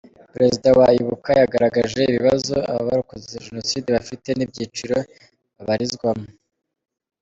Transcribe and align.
Perezida 0.33 0.67
wa 0.79 0.87
Ibuka 0.99 1.29
yagaragaje 1.41 1.99
ibibazo 2.09 2.55
abarokotse 2.79 3.41
Jenoside 3.45 3.87
bafite 3.97 4.29
n’ibyiciro 4.33 4.97
bibarizwamo. 5.55 6.27